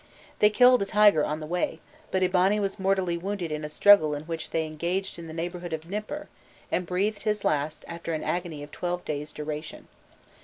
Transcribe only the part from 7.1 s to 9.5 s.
his last after an agony of twelve days'